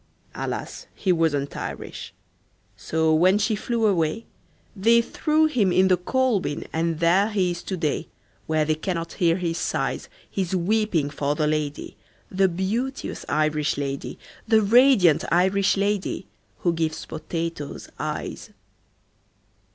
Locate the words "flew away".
3.55-4.25